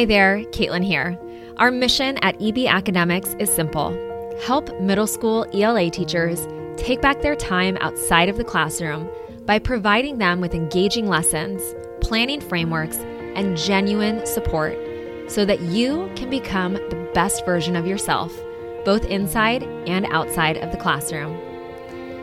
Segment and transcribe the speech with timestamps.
[0.00, 1.18] Hi there, Caitlin here.
[1.58, 3.90] Our mission at EB Academics is simple
[4.40, 6.48] help middle school ELA teachers
[6.78, 9.10] take back their time outside of the classroom
[9.44, 11.60] by providing them with engaging lessons,
[12.00, 12.96] planning frameworks,
[13.36, 14.74] and genuine support
[15.28, 18.34] so that you can become the best version of yourself,
[18.86, 21.38] both inside and outside of the classroom.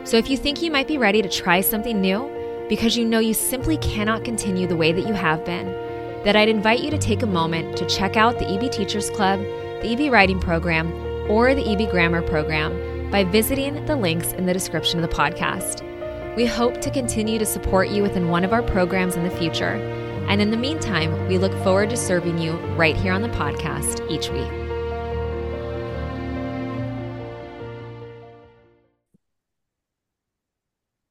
[0.04, 2.28] So if you think you might be ready to try something new
[2.68, 5.87] because you know you simply cannot continue the way that you have been,
[6.24, 9.40] then I'd invite you to take a moment to check out the EB Teachers Club,
[9.82, 10.92] the EB Writing Program,
[11.30, 15.84] or the EB Grammar Program by visiting the links in the description of the podcast.
[16.36, 19.74] We hope to continue to support you within one of our programs in the future.
[20.28, 24.08] And in the meantime, we look forward to serving you right here on the podcast
[24.10, 24.67] each week.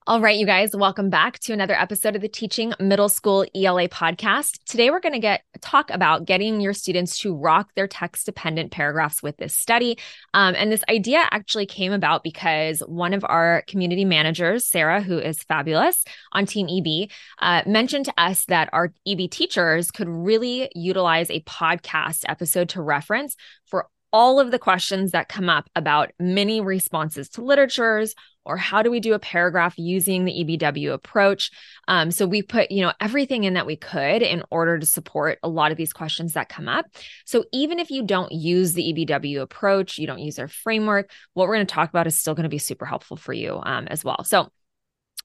[0.08, 3.90] All right, you guys, welcome back to another episode of the Teaching Middle School ELA
[3.90, 4.58] podcast.
[4.64, 8.72] Today we're going to get talk about getting your students to rock their text dependent
[8.72, 9.98] paragraphs with this study.
[10.34, 15.20] Um, and this idea actually came about because one of our community managers, Sarah, who
[15.20, 20.70] is fabulous on Team EB, uh, mentioned to us that our EB teachers could really
[20.74, 23.36] utilize a podcast episode to reference
[23.66, 28.16] for all of the questions that come up about many responses to literatures
[28.48, 31.52] or how do we do a paragraph using the EBW approach?
[31.88, 35.40] Um, so we put, you know, everything in that we could in order to support
[35.44, 36.86] a lot of these questions that come up.
[37.26, 41.48] So even if you don't use the EBW approach, you don't use our framework, what
[41.48, 43.88] we're going to talk about is still going to be super helpful for you um,
[43.88, 44.24] as well.
[44.24, 44.50] So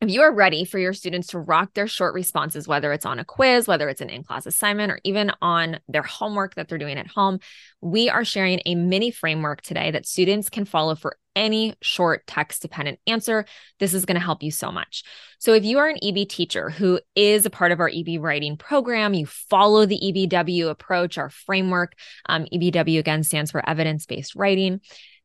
[0.02, 3.20] if you are ready for your students to rock their short responses, whether it's on
[3.20, 6.76] a quiz, whether it's an in class assignment, or even on their homework that they're
[6.76, 7.38] doing at home,
[7.80, 12.62] we are sharing a mini framework today that students can follow for any short text
[12.62, 13.46] dependent answer.
[13.78, 15.04] This is going to help you so much.
[15.38, 18.56] So, if you are an EB teacher who is a part of our EB writing
[18.56, 21.92] program, you follow the EBW approach, our framework.
[22.28, 24.80] Um, EBW again stands for evidence based writing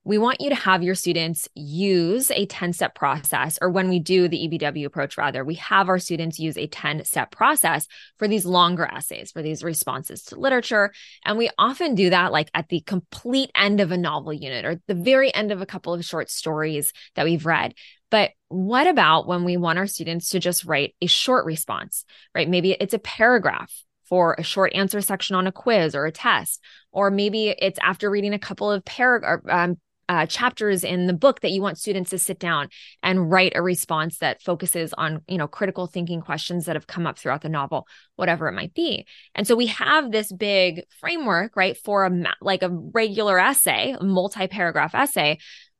[0.07, 3.99] we want you to have your students use a 10 step process, or when we
[3.99, 7.87] do the EBW approach, rather, we have our students use a 10 step process
[8.17, 10.93] for these longer essays, for these responses to literature.
[11.25, 14.79] And we often do that like at the complete end of a novel unit or
[14.87, 17.73] the very end of a couple of short stories that we've read.
[18.09, 22.47] But what about when we want our students to just write a short response, right?
[22.47, 23.73] Maybe it's a paragraph
[24.05, 26.63] for a short answer section on a quiz or a test,
[26.93, 29.77] or maybe it's after reading a couple of paragraph um,
[30.09, 32.69] uh, chapters in the book that you want students to sit down
[33.03, 37.05] and write a response that focuses on you know critical thinking questions that have come
[37.05, 39.05] up throughout the novel whatever it might be.
[39.35, 44.95] And so we have this big framework right for a like a regular essay multi-paragraph
[44.95, 45.37] essay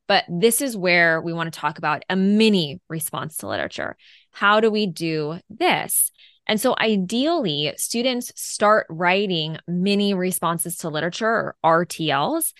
[0.08, 3.96] but this is where we want to talk about a mini response to literature.
[4.32, 6.10] How do we do this?
[6.46, 12.54] And so ideally, students start writing mini responses to literature or RTLs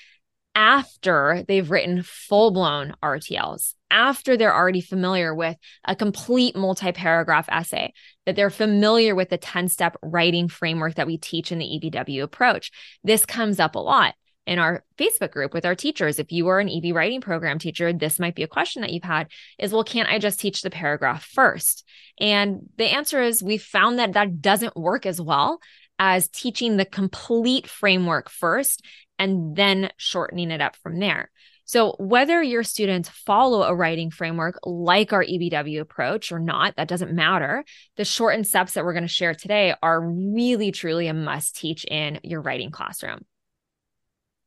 [0.59, 7.49] after they've written full blown RTLs, after they're already familiar with a complete multi paragraph
[7.49, 7.93] essay,
[8.27, 12.25] that they're familiar with the 10 step writing framework that we teach in the EBW
[12.25, 12.73] approach.
[13.05, 14.17] This comes up a lot
[14.49, 16.19] in our Facebook group with our teachers.
[16.19, 19.05] If you are an EB writing program teacher, this might be a question that you've
[19.05, 19.29] had
[19.61, 21.87] is, well, can't I just teach the paragraph first?
[22.19, 25.61] And the answer is we found that that doesn't work as well
[25.99, 28.85] as teaching the complete framework first
[29.19, 31.31] and then shortening it up from there.
[31.65, 36.89] So, whether your students follow a writing framework like our EBW approach or not, that
[36.89, 37.63] doesn't matter.
[37.97, 41.85] The shortened steps that we're going to share today are really, truly a must teach
[41.85, 43.27] in your writing classroom.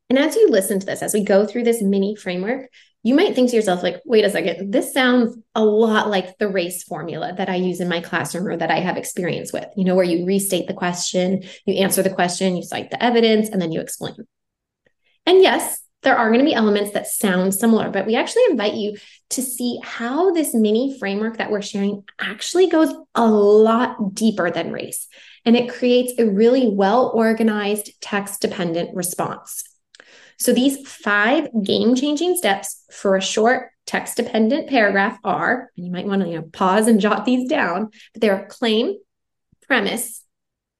[0.09, 2.71] And as you listen to this, as we go through this mini framework,
[3.03, 6.47] you might think to yourself, like, wait a second, this sounds a lot like the
[6.47, 9.85] race formula that I use in my classroom or that I have experience with, you
[9.85, 13.61] know, where you restate the question, you answer the question, you cite the evidence, and
[13.61, 14.15] then you explain.
[15.25, 18.73] And yes, there are going to be elements that sound similar, but we actually invite
[18.73, 18.97] you
[19.31, 24.71] to see how this mini framework that we're sharing actually goes a lot deeper than
[24.71, 25.07] race.
[25.45, 29.63] And it creates a really well organized text dependent response.
[30.41, 35.91] So these five game changing steps for a short text dependent paragraph are, and you
[35.91, 38.95] might want to you know, pause and jot these down, but they're claim,
[39.67, 40.23] premise,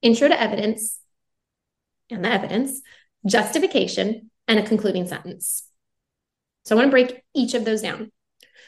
[0.02, 1.00] intro to evidence,
[2.10, 2.82] and the evidence,
[3.28, 5.70] justification, and a concluding sentence.
[6.66, 8.12] So I want to break each of those down.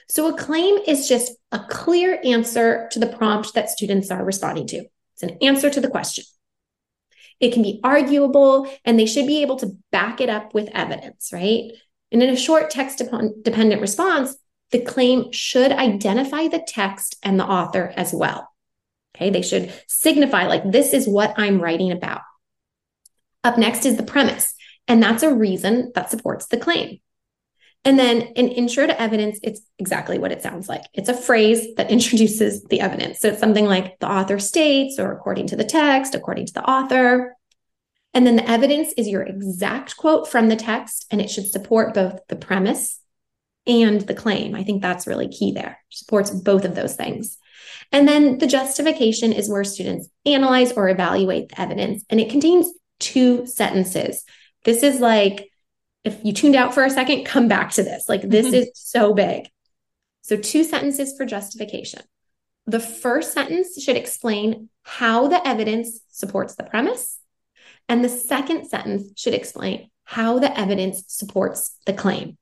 [0.09, 4.67] So a claim is just a clear answer to the prompt that students are responding
[4.67, 4.85] to.
[5.15, 6.25] It's an answer to the question.
[7.39, 11.31] It can be arguable and they should be able to back it up with evidence,
[11.33, 11.71] right?
[12.11, 13.01] And in a short text
[13.43, 14.35] dependent response,
[14.71, 18.49] the claim should identify the text and the author as well.
[19.15, 22.21] Okay, they should signify like this is what I'm writing about.
[23.43, 24.53] Up next is the premise,
[24.87, 26.99] and that's a reason that supports the claim.
[27.85, 30.83] And then an intro to evidence, it's exactly what it sounds like.
[30.93, 33.19] It's a phrase that introduces the evidence.
[33.19, 36.63] So it's something like the author states, or according to the text, according to the
[36.63, 37.35] author.
[38.13, 41.93] And then the evidence is your exact quote from the text, and it should support
[41.93, 42.99] both the premise
[43.65, 44.55] and the claim.
[44.55, 45.79] I think that's really key there.
[45.89, 47.37] Supports both of those things.
[47.91, 52.71] And then the justification is where students analyze or evaluate the evidence, and it contains
[52.99, 54.23] two sentences.
[54.63, 55.49] This is like
[56.03, 58.09] if you tuned out for a second, come back to this.
[58.09, 58.55] Like, this mm-hmm.
[58.55, 59.49] is so big.
[60.21, 62.01] So, two sentences for justification.
[62.65, 67.19] The first sentence should explain how the evidence supports the premise.
[67.89, 72.37] And the second sentence should explain how the evidence supports the claim.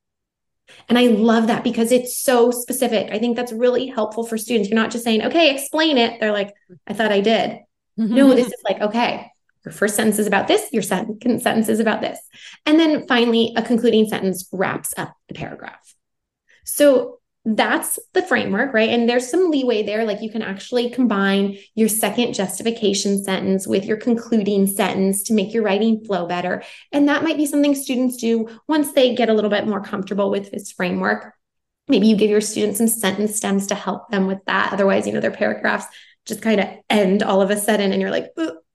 [0.88, 3.12] And I love that because it's so specific.
[3.12, 4.70] I think that's really helpful for students.
[4.70, 6.20] You're not just saying, okay, explain it.
[6.20, 6.54] They're like,
[6.88, 7.60] I thought I did.
[8.00, 8.16] Mm-hmm.
[8.16, 9.31] No, this is like, okay,
[9.66, 12.20] your first sentence is about this, your second sentence is about this.
[12.66, 15.96] And then finally, a concluding sentence wraps up the paragraph.
[16.66, 18.90] So that's the framework, right?
[18.90, 20.06] And there's some leeway there.
[20.06, 25.54] Like you can actually combine your second justification sentence with your concluding sentence to make
[25.54, 26.64] your writing flow better.
[26.92, 30.30] And that might be something students do once they get a little bit more comfortable
[30.30, 31.34] with this framework.
[31.88, 34.72] Maybe you give your students some sentence stems to help them with that.
[34.72, 35.86] Otherwise, you know, their paragraphs
[36.26, 38.28] just kind of end all of a sudden and you're like,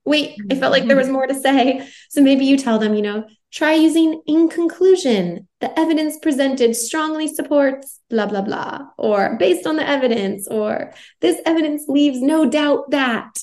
[0.07, 1.13] wait, I felt like there was mm-hmm.
[1.13, 1.87] more to say.
[2.09, 7.27] So maybe you tell them, you know, try using in conclusion, the evidence presented strongly
[7.27, 12.91] supports blah, blah, blah, or based on the evidence, or this evidence leaves no doubt
[12.91, 13.37] that.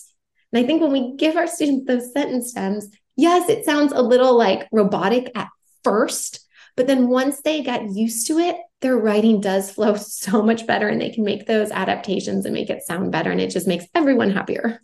[0.53, 4.03] And I think when we give our students those sentence stems, yes, it sounds a
[4.03, 5.49] little like robotic at
[5.83, 6.47] first,
[6.77, 10.89] but then once they get used to it, their writing does flow so much better
[10.89, 13.31] and they can make those adaptations and make it sound better.
[13.31, 14.81] And it just makes everyone happier.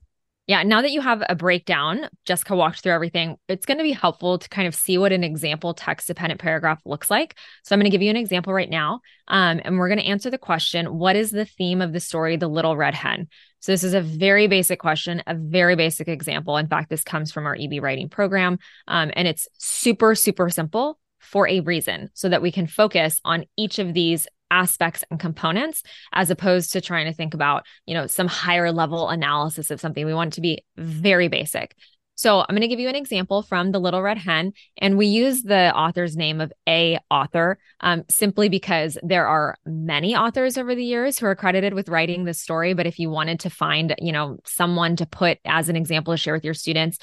[0.50, 3.92] Yeah, now that you have a breakdown, Jessica walked through everything, it's going to be
[3.92, 7.36] helpful to kind of see what an example text dependent paragraph looks like.
[7.62, 8.98] So I'm going to give you an example right now.
[9.28, 12.36] Um, and we're going to answer the question What is the theme of the story,
[12.36, 13.28] The Little Red Hen?
[13.60, 16.56] So this is a very basic question, a very basic example.
[16.56, 18.58] In fact, this comes from our EB writing program.
[18.88, 23.44] Um, and it's super, super simple for a reason so that we can focus on
[23.56, 25.82] each of these aspects and components
[26.12, 30.04] as opposed to trying to think about you know some higher level analysis of something.
[30.04, 31.74] We want to be very basic.
[32.16, 35.06] So i'm going to give you an example from the little red hen and we
[35.06, 40.74] use the author's name of a author um, simply because there are many authors over
[40.74, 43.94] the years who are credited with writing this story but if you wanted to find
[43.96, 46.98] you know someone to put as an example to share with your students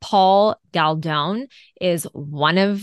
[0.00, 1.48] Paul Galdone
[1.80, 2.80] is one of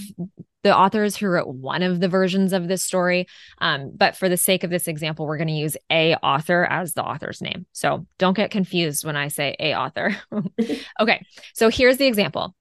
[0.63, 3.27] the authors who wrote one of the versions of this story.
[3.59, 6.94] Um, but for the sake of this example, we're going to use a author as
[6.94, 7.65] the author's name.
[7.71, 10.18] So don't get confused when I say a author.
[11.00, 12.56] okay, so here's the example.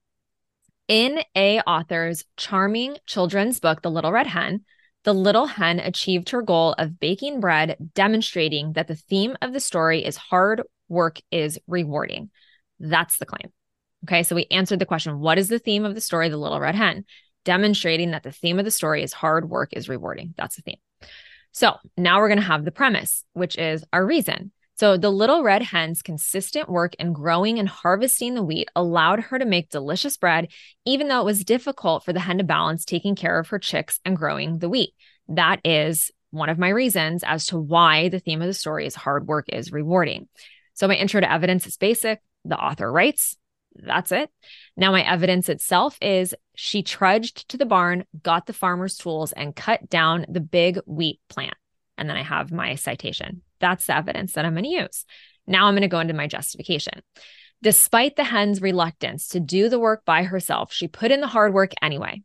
[0.87, 4.63] In a author's charming children's book, The Little Red Hen,
[5.03, 9.59] the little hen achieved her goal of baking bread, demonstrating that the theme of the
[9.61, 12.29] story is hard work is rewarding.
[12.79, 13.51] That's the claim.
[14.03, 16.59] Okay, so we answered the question What is the theme of the story, The Little
[16.59, 17.05] Red Hen?
[17.47, 20.33] Demonstrating that the theme of the story is hard work is rewarding.
[20.35, 20.79] That's the theme.
[21.53, 24.51] So now we're going to have the premise, which is our reason.
[24.75, 29.39] So the little red hen's consistent work in growing and harvesting the wheat allowed her
[29.39, 30.49] to make delicious bread,
[30.85, 34.01] even though it was difficult for the hen to balance taking care of her chicks
[34.03, 34.93] and growing the wheat.
[35.29, 38.93] That is one of my reasons as to why the theme of the story is
[38.93, 40.27] hard work is rewarding.
[40.73, 42.19] So my intro to evidence is basic.
[42.43, 43.37] The author writes,
[43.83, 44.29] that's it.
[44.75, 49.55] Now, my evidence itself is she trudged to the barn, got the farmer's tools, and
[49.55, 51.55] cut down the big wheat plant.
[51.97, 53.41] And then I have my citation.
[53.59, 55.05] That's the evidence that I'm going to use.
[55.47, 57.01] Now I'm going to go into my justification.
[57.63, 61.53] Despite the hen's reluctance to do the work by herself, she put in the hard
[61.53, 62.21] work anyway.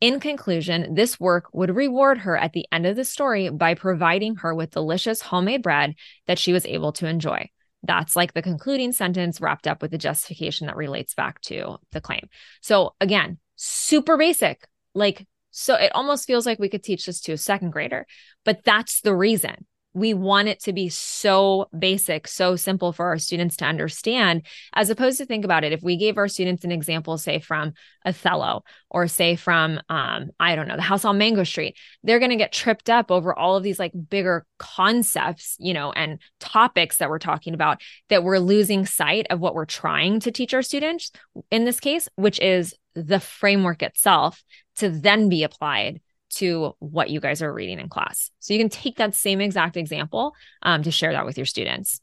[0.00, 4.36] In conclusion, this work would reward her at the end of the story by providing
[4.36, 5.96] her with delicious homemade bread
[6.28, 7.50] that she was able to enjoy.
[7.82, 12.00] That's like the concluding sentence wrapped up with the justification that relates back to the
[12.00, 12.28] claim.
[12.60, 14.66] So again, super basic.
[14.94, 18.06] Like, so it almost feels like we could teach this to a second grader,
[18.44, 23.18] but that's the reason we want it to be so basic, so simple for our
[23.18, 25.72] students to understand, as opposed to think about it.
[25.72, 27.72] If we gave our students an example, say from
[28.04, 32.30] Othello or say from, um, I don't know, the house on Mango Street, they're going
[32.30, 36.98] to get tripped up over all of these like bigger concepts, you know, and topics
[36.98, 40.62] that we're talking about that we're losing sight of what we're trying to teach our
[40.62, 41.10] students
[41.50, 44.42] in this case, which is the framework itself
[44.76, 46.00] to then be applied
[46.30, 48.30] to what you guys are reading in class.
[48.40, 52.00] So you can take that same exact example um, to share that with your students.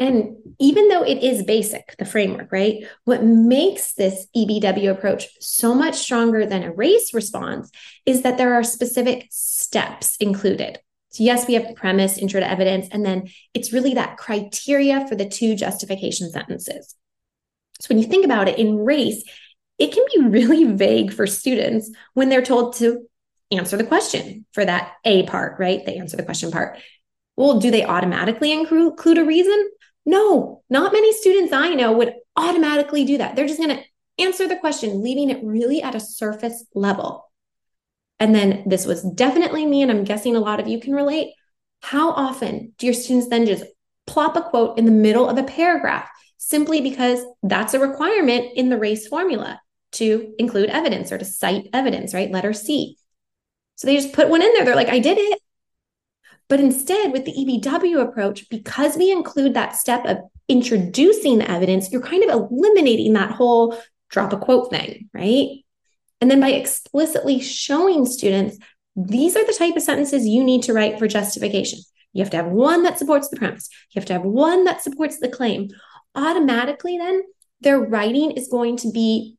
[0.00, 2.86] And even though it is basic, the framework, right?
[3.04, 7.70] What makes this EBW approach so much stronger than a race response
[8.06, 10.78] is that there are specific steps included.
[11.10, 15.16] So, yes, we have premise, intro to evidence, and then it's really that criteria for
[15.16, 16.94] the two justification sentences.
[17.80, 19.22] So, when you think about it in race,
[19.78, 23.06] it can be really vague for students when they're told to
[23.50, 25.84] answer the question for that A part, right?
[25.84, 26.78] They answer the question part.
[27.36, 29.70] Well, do they automatically include a reason?
[30.06, 33.36] No, not many students I know would automatically do that.
[33.36, 33.82] They're just going to
[34.22, 37.30] answer the question, leaving it really at a surface level.
[38.18, 41.32] And then this was definitely me, and I'm guessing a lot of you can relate.
[41.80, 43.64] How often do your students then just
[44.06, 48.68] plop a quote in the middle of a paragraph simply because that's a requirement in
[48.68, 49.60] the race formula
[49.92, 52.30] to include evidence or to cite evidence, right?
[52.30, 52.96] Letter C.
[53.80, 54.66] So they just put one in there.
[54.66, 55.40] They're like, I did it.
[56.50, 60.18] But instead, with the EBW approach, because we include that step of
[60.48, 63.74] introducing the evidence, you're kind of eliminating that whole
[64.10, 65.64] drop a quote thing, right?
[66.20, 68.58] And then by explicitly showing students,
[68.96, 71.78] these are the type of sentences you need to write for justification.
[72.12, 74.82] You have to have one that supports the premise, you have to have one that
[74.82, 75.70] supports the claim.
[76.14, 77.22] Automatically, then,
[77.62, 79.38] their writing is going to be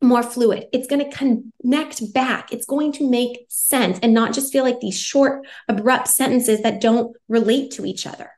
[0.00, 0.66] more fluid.
[0.72, 2.52] It's going to connect back.
[2.52, 6.80] It's going to make sense and not just feel like these short, abrupt sentences that
[6.80, 8.30] don't relate to each other.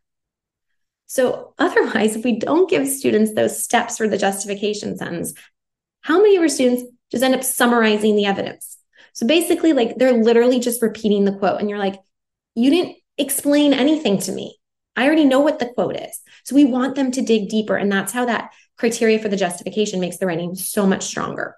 [1.07, 5.35] So, otherwise, if we don't give students those steps for the justification sentence,
[6.03, 8.79] how many of our students just end up summarizing the evidence?
[9.13, 11.99] So, basically, like they're literally just repeating the quote, and you're like,
[12.55, 14.57] you didn't explain anything to me.
[14.95, 16.17] I already know what the quote is.
[16.45, 17.77] So, we want them to dig deeper.
[17.77, 18.51] And that's how that
[18.81, 21.55] criteria for the justification makes the writing so much stronger.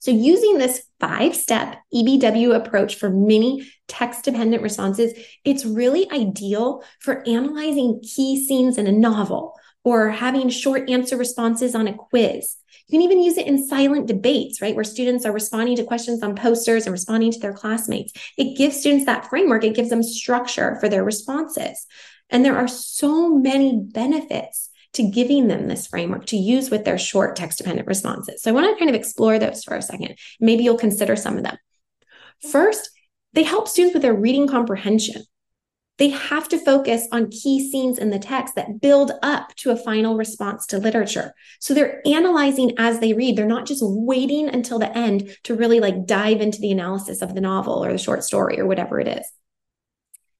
[0.00, 5.12] So, using this five step EBW approach for mini text dependent responses,
[5.44, 11.74] it's really ideal for analyzing key scenes in a novel or having short answer responses
[11.74, 12.56] on a quiz.
[12.88, 14.74] You can even use it in silent debates, right?
[14.74, 18.12] Where students are responding to questions on posters and responding to their classmates.
[18.36, 21.86] It gives students that framework, it gives them structure for their responses.
[22.30, 26.98] And there are so many benefits to giving them this framework to use with their
[26.98, 28.42] short text dependent responses.
[28.42, 30.16] So I want to kind of explore those for a second.
[30.40, 31.56] Maybe you'll consider some of them.
[32.50, 32.90] First,
[33.32, 35.22] they help students with their reading comprehension.
[35.98, 39.76] They have to focus on key scenes in the text that build up to a
[39.76, 41.32] final response to literature.
[41.60, 43.36] So they're analyzing as they read.
[43.36, 47.34] They're not just waiting until the end to really like dive into the analysis of
[47.34, 49.30] the novel or the short story or whatever it is.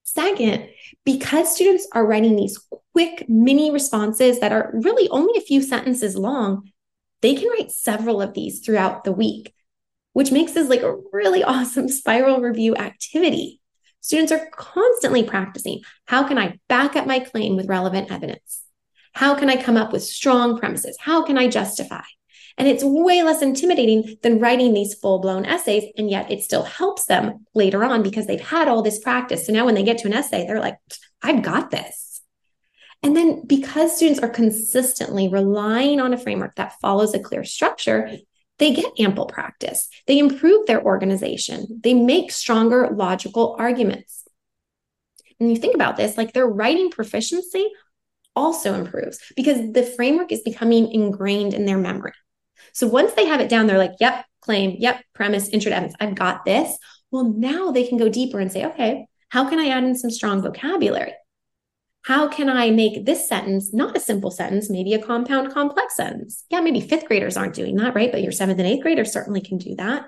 [0.04, 0.68] Second,
[1.04, 2.58] because students are writing these
[2.92, 6.70] quick mini responses that are really only a few sentences long,
[7.20, 9.54] they can write several of these throughout the week,
[10.12, 13.60] which makes this like a really awesome spiral review activity.
[14.00, 18.62] Students are constantly practicing how can I back up my claim with relevant evidence?
[19.14, 20.96] How can I come up with strong premises?
[20.98, 22.02] How can I justify?
[22.58, 25.84] And it's way less intimidating than writing these full blown essays.
[25.96, 29.46] And yet it still helps them later on because they've had all this practice.
[29.46, 30.78] So now when they get to an essay, they're like,
[31.22, 32.20] I've got this.
[33.02, 38.10] And then because students are consistently relying on a framework that follows a clear structure,
[38.58, 39.88] they get ample practice.
[40.06, 41.80] They improve their organization.
[41.82, 44.24] They make stronger logical arguments.
[45.40, 47.68] And you think about this, like their writing proficiency
[48.36, 52.12] also improves because the framework is becoming ingrained in their memory.
[52.72, 55.94] So once they have it down, they're like, yep, claim, yep, premise, intro to evidence,
[56.00, 56.76] I've got this.
[57.10, 60.10] Well, now they can go deeper and say, okay, how can I add in some
[60.10, 61.14] strong vocabulary?
[62.04, 66.44] How can I make this sentence not a simple sentence, maybe a compound complex sentence?
[66.50, 68.10] Yeah, maybe fifth graders aren't doing that, right?
[68.10, 70.06] But your seventh and eighth graders certainly can do that.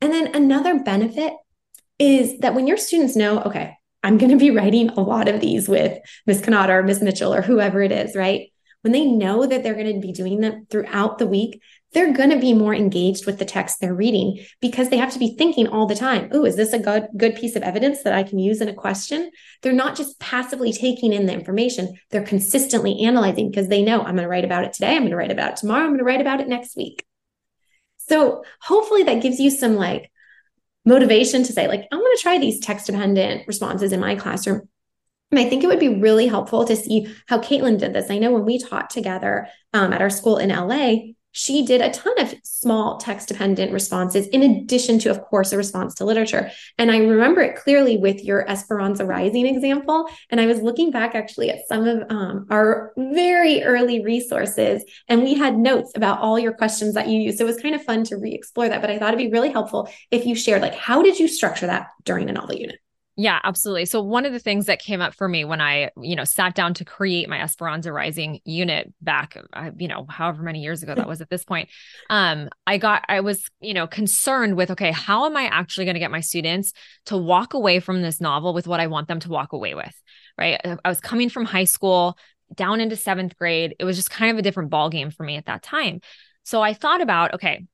[0.00, 1.32] And then another benefit
[1.98, 5.40] is that when your students know, okay, I'm going to be writing a lot of
[5.40, 8.49] these with Miss Kanata or Miss Mitchell or whoever it is, right?
[8.82, 11.60] When they know that they're going to be doing them throughout the week,
[11.92, 15.18] they're going to be more engaged with the text they're reading because they have to
[15.18, 18.12] be thinking all the time, oh, is this a good, good piece of evidence that
[18.12, 19.30] I can use in a question?
[19.62, 24.14] They're not just passively taking in the information, they're consistently analyzing because they know I'm
[24.14, 25.98] going to write about it today, I'm going to write about it tomorrow, I'm going
[25.98, 27.04] to write about it next week.
[27.98, 30.10] So hopefully that gives you some like
[30.84, 34.68] motivation to say, like, I'm going to try these text dependent responses in my classroom
[35.30, 38.10] and I think it would be really helpful to see how Caitlin did this.
[38.10, 41.90] I know when we taught together um, at our school in LA, she did a
[41.90, 46.50] ton of small text dependent responses in addition to, of course, a response to literature.
[46.76, 50.08] And I remember it clearly with your Esperanza Rising example.
[50.30, 55.22] And I was looking back actually at some of um, our very early resources, and
[55.22, 57.38] we had notes about all your questions that you used.
[57.38, 58.80] So it was kind of fun to re explore that.
[58.80, 61.68] But I thought it'd be really helpful if you shared, like, how did you structure
[61.68, 62.80] that during a novel unit?
[63.22, 63.84] Yeah, absolutely.
[63.84, 66.54] So one of the things that came up for me when I, you know, sat
[66.54, 70.94] down to create my Esperanza Rising unit back, uh, you know, however many years ago
[70.94, 71.68] that was at this point,
[72.08, 75.96] um, I got, I was, you know, concerned with, okay, how am I actually going
[75.96, 76.72] to get my students
[77.06, 79.94] to walk away from this novel with what I want them to walk away with,
[80.38, 80.58] right?
[80.64, 82.16] I was coming from high school
[82.54, 83.76] down into seventh grade.
[83.78, 86.00] It was just kind of a different ball game for me at that time.
[86.44, 87.66] So I thought about, okay,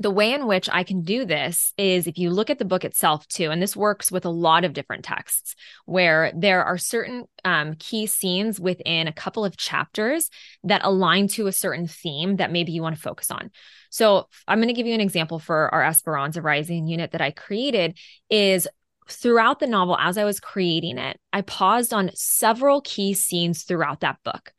[0.00, 2.84] the way in which I can do this is if you look at the book
[2.84, 7.24] itself too, and this works with a lot of different texts where there are certain
[7.44, 10.30] um, key scenes within a couple of chapters
[10.62, 13.50] that align to a certain theme that maybe you want to focus on.
[13.90, 17.32] So I'm going to give you an example for our Esperanza Rising unit that I
[17.32, 17.98] created
[18.30, 18.68] is
[19.08, 24.00] throughout the novel as I was creating it, I paused on several key scenes throughout
[24.00, 24.52] that book.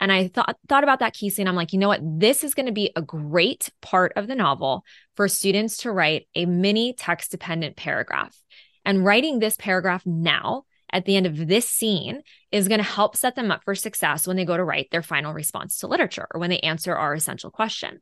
[0.00, 1.48] And I thought thought about that key scene.
[1.48, 2.00] I'm like, you know what?
[2.02, 4.84] This is going to be a great part of the novel
[5.14, 8.36] for students to write a mini text dependent paragraph.
[8.84, 12.22] And writing this paragraph now at the end of this scene
[12.52, 15.02] is going to help set them up for success when they go to write their
[15.02, 18.00] final response to literature or when they answer our essential question.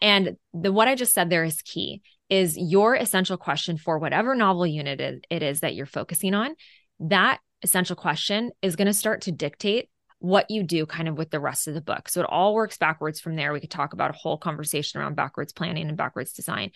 [0.00, 4.34] And the what I just said there is key is your essential question for whatever
[4.34, 5.00] novel unit
[5.30, 6.56] it is that you're focusing on.
[6.98, 9.88] That essential question is going to start to dictate
[10.18, 12.08] what you do kind of with the rest of the book.
[12.08, 13.52] So it all works backwards from there.
[13.52, 16.70] We could talk about a whole conversation around backwards planning and backwards design.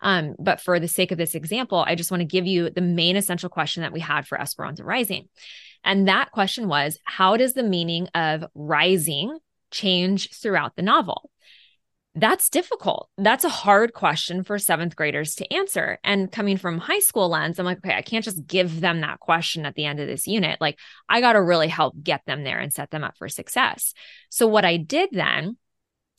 [0.00, 2.80] Um, but for the sake of this example, I just want to give you the
[2.80, 5.28] main essential question that we had for Esperanza Rising.
[5.84, 9.38] And that question was How does the meaning of rising
[9.70, 11.30] change throughout the novel?
[12.18, 13.10] That's difficult.
[13.18, 15.98] That's a hard question for seventh graders to answer.
[16.02, 19.20] And coming from high school lens, I'm like, okay, I can't just give them that
[19.20, 20.58] question at the end of this unit.
[20.58, 20.78] Like,
[21.10, 23.92] I got to really help get them there and set them up for success.
[24.30, 25.58] So, what I did then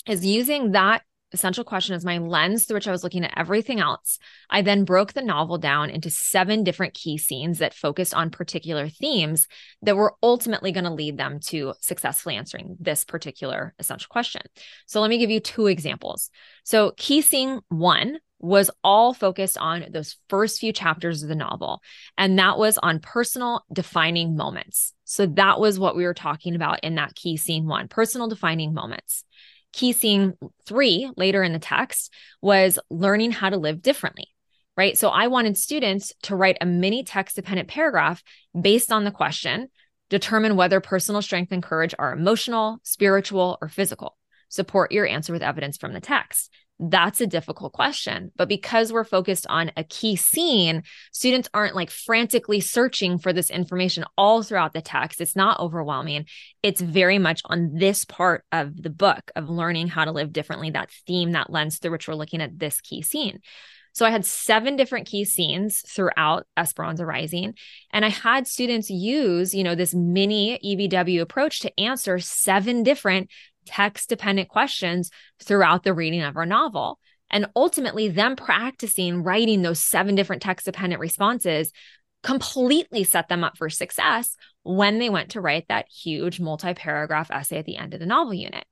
[0.08, 1.02] is using that
[1.34, 4.18] essential question as my lens through which I was looking at everything else.
[4.50, 8.88] I then broke the novel down into seven different key scenes that focused on particular
[8.88, 9.48] themes
[9.82, 14.42] that were ultimately going to lead them to successfully answering this particular essential question.
[14.86, 16.30] So let me give you two examples.
[16.64, 21.82] So, key scene one was all focused on those first few chapters of the novel,
[22.18, 24.94] and that was on personal defining moments.
[25.06, 28.74] So, that was what we were talking about in that key scene one personal defining
[28.74, 29.24] moments
[29.78, 30.34] key scene
[30.66, 34.28] three later in the text was learning how to live differently
[34.76, 34.98] right?
[34.98, 38.22] So i wanted students to write a mini text dependent paragraph
[38.60, 39.70] based on the question
[40.10, 44.18] determine whether personal strength and courage are emotional spiritual or physical.
[44.50, 48.32] Support your answer with evidence from the text that's a difficult question.
[48.36, 53.50] But because we're focused on a key scene, students aren't like frantically searching for this
[53.50, 55.20] information all throughout the text.
[55.20, 56.26] It's not overwhelming.
[56.62, 60.70] It's very much on this part of the book of learning how to live differently,
[60.72, 63.40] that theme, that lens through which we're looking at this key scene.
[63.98, 67.56] So I had seven different key scenes throughout Esperanza Rising.
[67.92, 73.32] And I had students use, you know, this mini EBW approach to answer seven different
[73.68, 75.12] text dependent questions
[75.44, 77.00] throughout the reading of our novel.
[77.30, 81.72] And ultimately, them practicing writing those seven different text dependent responses
[82.24, 87.32] completely set them up for success when they went to write that huge multi paragraph
[87.32, 88.66] essay at the end of the novel unit.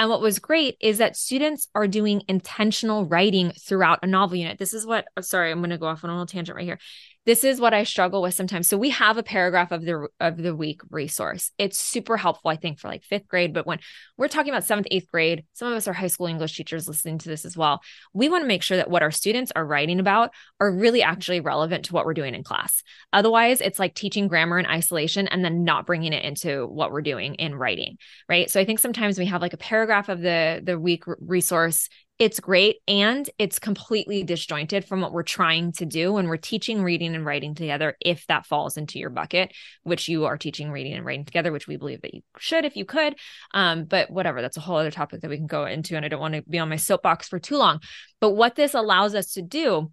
[0.00, 4.58] And what was great is that students are doing intentional writing throughout a novel unit.
[4.58, 6.64] This is what, oh, sorry, I'm going to go off on a little tangent right
[6.64, 6.78] here
[7.26, 8.66] this is what I struggle with sometimes.
[8.66, 11.52] So we have a paragraph of the of the week resource.
[11.58, 13.52] It's super helpful, I think, for like fifth grade.
[13.52, 13.78] But when
[14.16, 17.18] we're talking about seventh, eighth grade, some of us are high school English teachers listening
[17.18, 17.82] to this as well.
[18.14, 21.40] We want to make sure that what our students are writing about are really actually
[21.40, 22.82] relevant to what we're doing in class.
[23.12, 27.02] Otherwise, it's like teaching grammar in isolation and then not bringing it into what we're
[27.02, 28.50] doing in writing, right?
[28.50, 31.88] So I think sometimes we have like a paragraph of the the week resource
[32.20, 36.82] it's great and it's completely disjointed from what we're trying to do when we're teaching
[36.82, 39.52] reading and writing together if that falls into your bucket
[39.84, 42.76] which you are teaching reading and writing together which we believe that you should if
[42.76, 43.16] you could.
[43.54, 46.08] Um, but whatever that's a whole other topic that we can go into and i
[46.08, 47.80] don't want to be on my soapbox for too long.
[48.20, 49.90] But what this allows us to do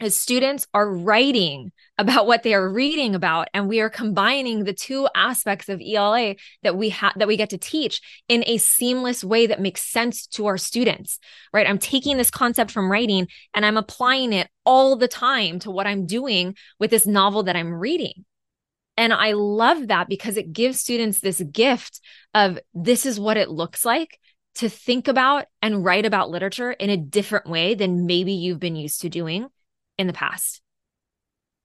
[0.00, 4.72] as students are writing about what they are reading about and we are combining the
[4.72, 9.22] two aspects of ELA that we have that we get to teach in a seamless
[9.22, 11.18] way that makes sense to our students
[11.52, 11.68] right?
[11.68, 15.86] I'm taking this concept from writing and i'm applying it all the time to what
[15.86, 18.24] i'm doing with this novel that i'm reading.
[18.96, 22.00] And i love that because it gives students this gift
[22.34, 24.18] of this is what it looks like
[24.56, 28.76] to think about and write about literature in a different way than maybe you've been
[28.76, 29.48] used to doing
[30.00, 30.62] in the past.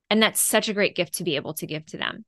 [0.10, 2.26] And that's such a great gift to be able to give to them.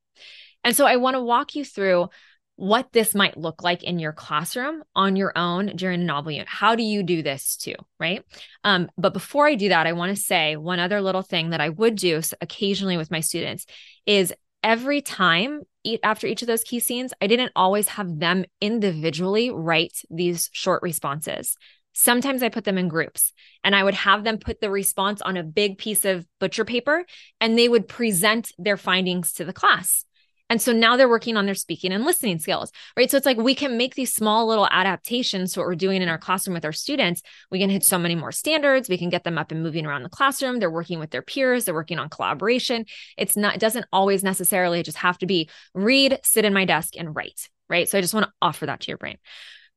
[0.64, 2.08] And so I want to walk you through
[2.56, 6.48] what this might look like in your classroom on your own during a novel unit.
[6.48, 7.76] How do you do this too?
[8.00, 8.24] Right.
[8.64, 11.62] Um, but before I do that, I want to say one other little thing that
[11.62, 13.68] I would do occasionally with my students
[14.08, 15.62] is every time
[16.04, 20.82] after each of those key scenes, I didn't always have them individually write these short
[20.82, 21.58] responses.
[22.00, 23.34] Sometimes I put them in groups
[23.64, 27.04] and I would have them put the response on a big piece of butcher paper
[27.42, 30.06] and they would present their findings to the class.
[30.48, 33.10] And so now they're working on their speaking and listening skills, right?
[33.10, 36.08] So it's like we can make these small little adaptations to what we're doing in
[36.08, 37.24] our classroom with our students.
[37.50, 38.90] We can hit so many more standards.
[38.90, 40.60] We can get them up and moving around the classroom.
[40.60, 41.66] They're working with their peers.
[41.66, 42.86] They're working on collaboration.
[43.18, 46.94] It's not, it doesn't always necessarily just have to be read, sit in my desk
[46.96, 47.90] and write, right?
[47.90, 49.18] So I just want to offer that to your brain.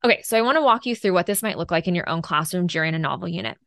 [0.05, 0.23] Okay.
[0.23, 2.23] So I want to walk you through what this might look like in your own
[2.23, 3.59] classroom during a novel unit.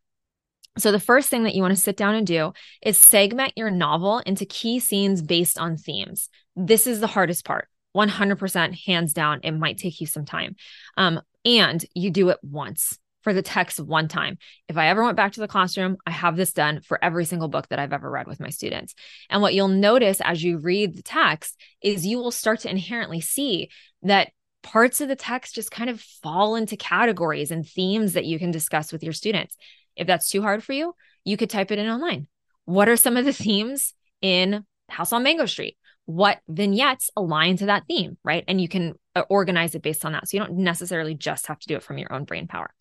[0.77, 3.69] So, the first thing that you want to sit down and do is segment your
[3.69, 6.29] novel into key scenes based on themes.
[6.55, 7.67] This is the hardest part.
[7.95, 9.41] 100% hands down.
[9.43, 10.55] It might take you some time.
[10.97, 14.39] Um, and you do it once for the text one time.
[14.67, 17.47] If I ever went back to the classroom, I have this done for every single
[17.47, 18.95] book that I've ever read with my students.
[19.29, 23.21] And what you'll notice as you read the text is you will start to inherently
[23.21, 23.69] see
[24.01, 24.31] that
[24.63, 28.51] parts of the text just kind of fall into categories and themes that you can
[28.51, 29.55] discuss with your students.
[29.95, 32.27] If that's too hard for you, you could type it in online.
[32.65, 35.77] What are some of the themes in House on Mango Street?
[36.05, 38.43] What vignettes align to that theme, right?
[38.47, 40.27] And you can uh, organize it based on that.
[40.27, 42.73] So you don't necessarily just have to do it from your own brain power.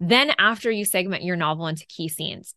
[0.00, 2.54] Then, after you segment your novel into key scenes,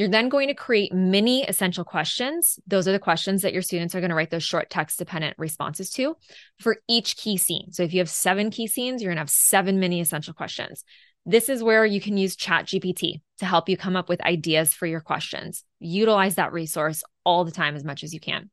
[0.00, 2.58] you're then going to create mini essential questions.
[2.66, 5.34] Those are the questions that your students are going to write those short text dependent
[5.36, 6.16] responses to
[6.58, 7.70] for each key scene.
[7.70, 10.84] So if you have seven key scenes, you're going to have seven mini essential questions.
[11.26, 14.86] This is where you can use ChatGPT to help you come up with ideas for
[14.86, 15.64] your questions.
[15.80, 18.48] Utilize that resource all the time as much as you can.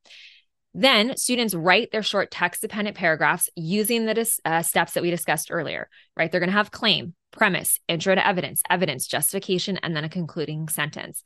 [0.74, 5.10] Then students write their short text dependent paragraphs using the dis- uh, steps that we
[5.10, 6.30] discussed earlier, right?
[6.30, 10.68] They're going to have claim, premise, intro to evidence, evidence, justification, and then a concluding
[10.68, 11.22] sentence.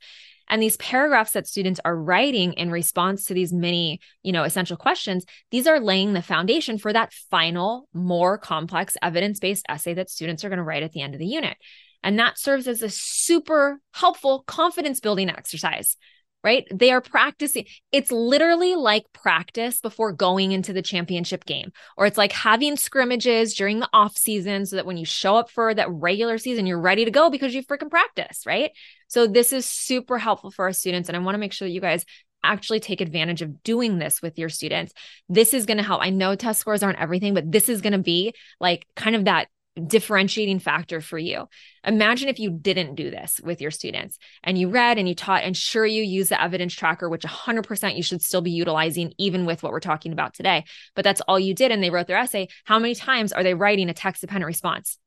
[0.49, 4.75] And these paragraphs that students are writing in response to these many, you know, essential
[4.75, 10.43] questions, these are laying the foundation for that final, more complex evidence-based essay that students
[10.43, 11.57] are going to write at the end of the unit.
[12.03, 15.95] And that serves as a super helpful confidence building exercise
[16.43, 16.65] right?
[16.73, 17.65] They are practicing.
[17.91, 23.53] It's literally like practice before going into the championship game, or it's like having scrimmages
[23.53, 26.79] during the off season so that when you show up for that regular season, you're
[26.79, 28.71] ready to go because you freaking practice, right?
[29.07, 31.09] So this is super helpful for our students.
[31.09, 32.05] And I want to make sure that you guys
[32.43, 34.93] actually take advantage of doing this with your students.
[35.29, 36.01] This is going to help.
[36.01, 39.25] I know test scores aren't everything, but this is going to be like kind of
[39.25, 41.47] that differentiating factor for you.
[41.83, 45.43] Imagine if you didn't do this with your students and you read and you taught,
[45.43, 49.45] and sure, you use the evidence tracker, which 100% you should still be utilizing, even
[49.45, 50.65] with what we're talking about today.
[50.95, 51.71] But that's all you did.
[51.71, 52.49] And they wrote their essay.
[52.65, 54.97] How many times are they writing a text dependent response?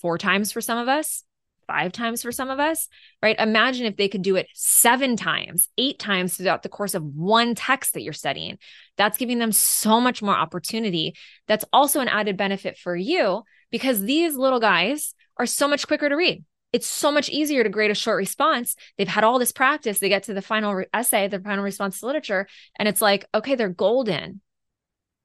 [0.00, 1.24] Four times for some of us,
[1.66, 2.88] five times for some of us,
[3.22, 3.38] right?
[3.38, 7.54] Imagine if they could do it seven times, eight times throughout the course of one
[7.54, 8.58] text that you're studying.
[8.96, 11.14] That's giving them so much more opportunity.
[11.46, 16.08] That's also an added benefit for you because these little guys are so much quicker
[16.08, 16.44] to read.
[16.72, 18.76] It's so much easier to grade a short response.
[18.96, 19.98] They've had all this practice.
[19.98, 22.46] They get to the final re- essay, the final response to literature,
[22.78, 24.40] and it's like, okay, they're golden.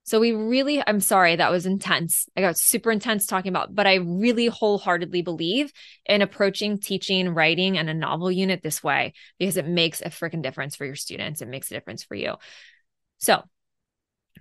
[0.05, 2.27] So we really, I'm sorry, that was intense.
[2.37, 5.73] I got super intense talking about, but I really wholeheartedly believe
[6.05, 10.43] in approaching teaching, writing, and a novel unit this way because it makes a freaking
[10.43, 11.41] difference for your students.
[11.41, 12.35] It makes a difference for you.
[13.17, 13.43] So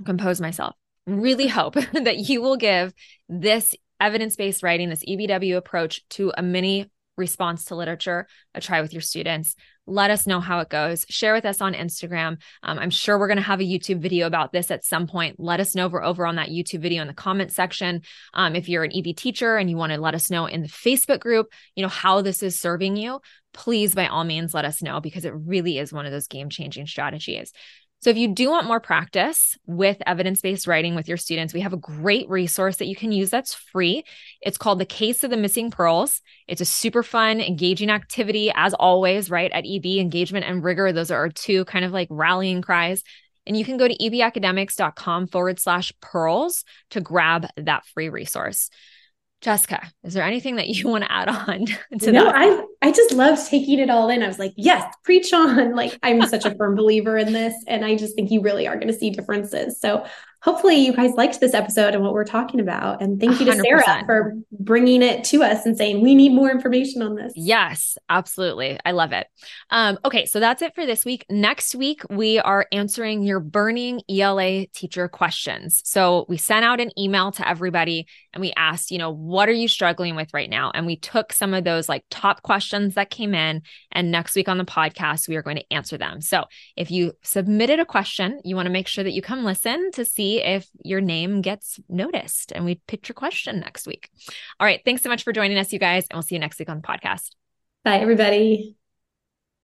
[0.05, 0.75] compose myself.
[1.07, 2.93] Really hope that you will give
[3.31, 8.81] this evidence based writing, this EBW approach to a mini response to literature, a try
[8.81, 9.55] with your students.
[9.87, 11.05] Let us know how it goes.
[11.11, 12.39] Share with us on Instagram.
[12.63, 15.39] Um, I'm sure we're going to have a YouTube video about this at some point.
[15.39, 18.01] Let us know over, over on that YouTube video in the comment section.
[18.33, 20.69] Um, if you're an EB teacher and you want to let us know in the
[20.69, 23.21] Facebook group, you know, how this is serving you,
[23.53, 26.49] please by all means let us know because it really is one of those game
[26.49, 27.53] changing strategies.
[28.05, 31.63] So, if you do want more practice with evidence based writing with your students, we
[31.63, 34.05] have a great resource that you can use that's free.
[34.43, 36.21] It's called The Case of the Missing Pearls.
[36.47, 39.51] It's a super fun, engaging activity, as always, right?
[39.51, 43.03] At EB, engagement and rigor, those are our two kind of like rallying cries.
[43.47, 48.69] And you can go to ebacademics.com forward slash pearls to grab that free resource.
[49.45, 51.67] Jessica, is there anything that you want to add on
[52.01, 52.35] to no, that?
[52.35, 54.23] I I just loved taking it all in.
[54.23, 55.75] I was like, yes, preach on.
[55.85, 57.55] Like I'm such a firm believer in this.
[57.67, 59.79] And I just think you really are going to see differences.
[59.81, 60.07] So
[60.45, 63.01] hopefully you guys liked this episode and what we're talking about.
[63.01, 63.63] And thank you to 100%.
[63.63, 67.33] Sarah for bringing it to us and saying, we need more information on this.
[67.35, 68.79] Yes, absolutely.
[68.85, 69.27] I love it.
[69.71, 71.25] Um, okay, so that's it for this week.
[71.31, 75.81] Next week, we are answering your burning ELA teacher questions.
[75.83, 79.53] So we sent out an email to everybody and we asked, you know, what are
[79.53, 80.71] you struggling with right now?
[80.75, 83.63] And we took some of those like top questions that came in.
[83.93, 86.21] And next week on the podcast, we are going to answer them.
[86.21, 86.45] So
[86.77, 90.05] if you submitted a question, you want to make sure that you come listen to
[90.05, 94.11] see if your name gets noticed and we pick your question next week.
[94.61, 94.81] All right.
[94.85, 96.07] Thanks so much for joining us, you guys.
[96.11, 97.31] And we'll see you next week on the podcast.
[97.85, 98.77] Bye, everybody.